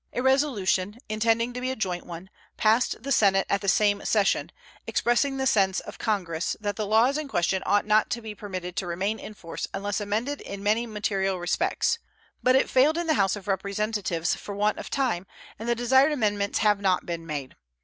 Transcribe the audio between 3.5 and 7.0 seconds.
at the same session, expressing the sense of Congress that the